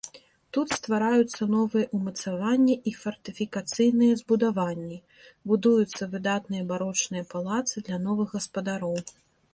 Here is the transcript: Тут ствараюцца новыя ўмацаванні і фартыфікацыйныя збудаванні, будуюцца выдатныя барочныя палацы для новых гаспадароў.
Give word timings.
Тут 0.55 0.71
ствараюцца 0.77 1.47
новыя 1.55 1.85
ўмацаванні 1.97 2.75
і 2.91 2.95
фартыфікацыйныя 3.01 4.17
збудаванні, 4.23 4.97
будуюцца 5.53 6.11
выдатныя 6.15 6.63
барочныя 6.73 7.23
палацы 7.35 7.75
для 7.91 7.97
новых 8.11 8.27
гаспадароў. 8.41 8.97